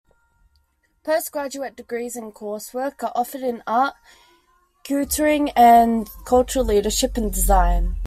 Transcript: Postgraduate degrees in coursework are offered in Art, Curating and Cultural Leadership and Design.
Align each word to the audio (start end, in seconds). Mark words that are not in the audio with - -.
Postgraduate 1.03 1.75
degrees 1.75 2.15
in 2.15 2.31
coursework 2.31 3.03
are 3.03 3.11
offered 3.13 3.41
in 3.43 3.61
Art, 3.67 3.93
Curating 4.83 5.53
and 5.55 6.09
Cultural 6.25 6.65
Leadership 6.65 7.17
and 7.17 7.31
Design. 7.31 7.97